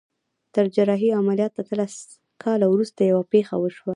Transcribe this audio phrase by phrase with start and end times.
[0.53, 1.95] تر جراحي عمليات اتلس
[2.41, 3.89] کاله وروسته يوه پېښه وشوه.